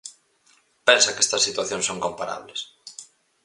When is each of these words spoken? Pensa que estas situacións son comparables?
Pensa 0.87 1.13
que 1.15 1.23
estas 1.25 1.45
situacións 1.47 1.87
son 1.89 2.03
comparables? 2.05 2.59